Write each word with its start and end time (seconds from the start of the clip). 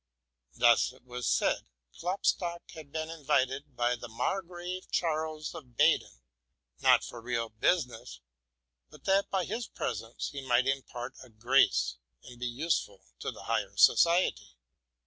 Thus, 0.55 0.91
it 0.93 1.03
was 1.03 1.27
said, 1.29 1.67
Klopstock 1.93 2.71
had 2.71 2.91
been 2.91 3.11
invited 3.11 3.75
by 3.75 3.95
the 3.95 4.07
Margrave 4.09 4.89
Charles 4.89 5.53
of 5.53 5.77
Baden, 5.77 6.23
not 6.79 7.03
for 7.03 7.21
real 7.21 7.49
business, 7.49 8.19
but 8.89 9.03
that 9.03 9.29
by 9.29 9.45
his 9.45 9.67
presence 9.67 10.29
he 10.29 10.41
might 10.41 10.65
impart 10.65 11.13
a 11.21 11.29
grace 11.29 11.97
and 12.23 12.39
be 12.39 12.47
useful 12.47 13.03
to 13.19 13.29
the 13.29 13.43
higher 13.43 13.77
society. 13.77 14.57